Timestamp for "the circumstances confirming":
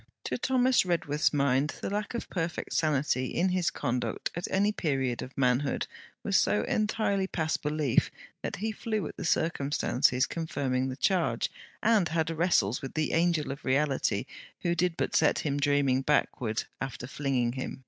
9.15-10.89